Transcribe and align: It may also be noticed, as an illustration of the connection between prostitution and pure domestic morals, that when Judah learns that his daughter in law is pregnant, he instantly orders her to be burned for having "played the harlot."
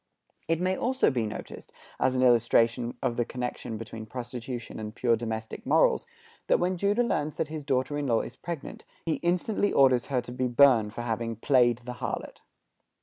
It 0.47 0.59
may 0.59 0.75
also 0.75 1.11
be 1.11 1.27
noticed, 1.27 1.71
as 1.99 2.15
an 2.15 2.23
illustration 2.23 2.97
of 3.03 3.17
the 3.17 3.23
connection 3.23 3.77
between 3.77 4.07
prostitution 4.07 4.79
and 4.79 4.95
pure 4.95 5.15
domestic 5.15 5.63
morals, 5.63 6.07
that 6.47 6.59
when 6.59 6.75
Judah 6.75 7.03
learns 7.03 7.35
that 7.35 7.49
his 7.49 7.63
daughter 7.63 7.99
in 7.99 8.07
law 8.07 8.21
is 8.21 8.35
pregnant, 8.35 8.83
he 9.05 9.17
instantly 9.17 9.71
orders 9.71 10.07
her 10.07 10.19
to 10.19 10.31
be 10.31 10.47
burned 10.47 10.95
for 10.95 11.03
having 11.03 11.35
"played 11.35 11.81
the 11.85 11.93
harlot." 12.01 12.39